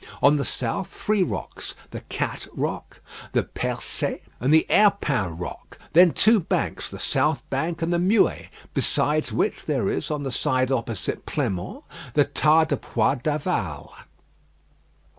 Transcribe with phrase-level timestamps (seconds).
[0.23, 3.01] On the south, three rocks the Cat Rock,
[3.33, 8.49] the Percée, and the Herpin Rock; then two banks the South Bank and the Muet:
[8.73, 11.83] besides which, there is, on the side opposite Pleinmont,
[12.15, 13.91] the Tas de Pois d'Aval.